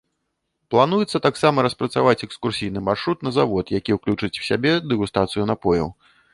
[0.75, 5.97] Плануецца таксама распрацаваць экскурсійны маршрут на завод, які ўключыць у сябе дэгустацыю напояў.